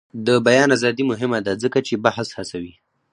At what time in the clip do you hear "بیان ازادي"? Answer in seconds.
0.47-1.03